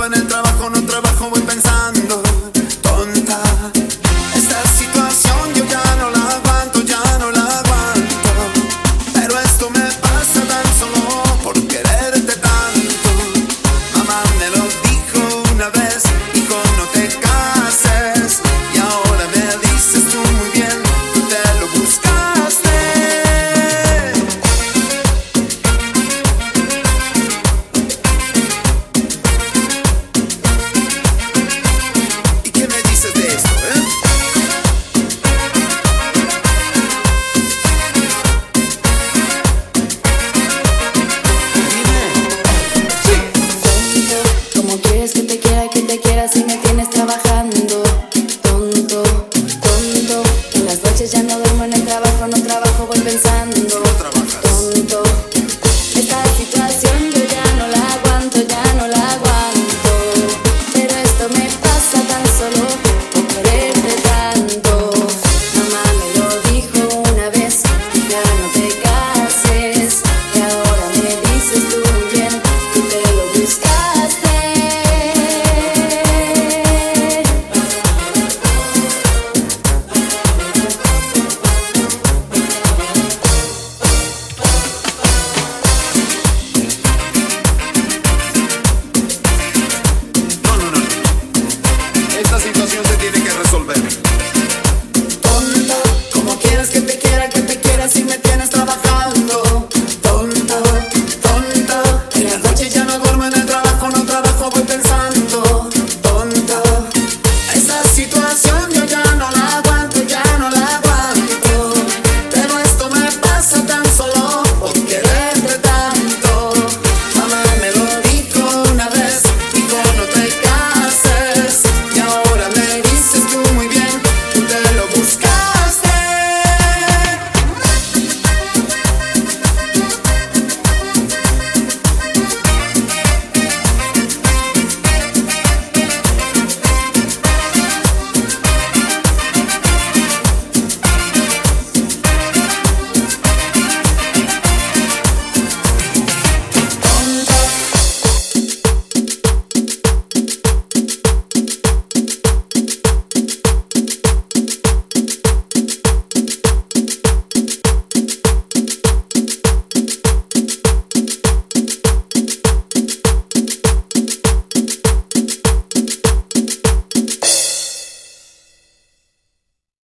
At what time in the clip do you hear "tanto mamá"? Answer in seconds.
12.36-14.22